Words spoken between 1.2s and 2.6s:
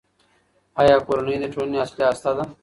د ټولنې اصلي هسته ده؟